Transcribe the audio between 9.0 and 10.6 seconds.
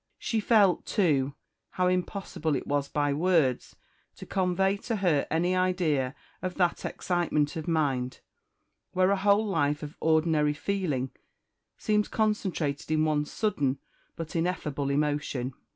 a whole life of ordinary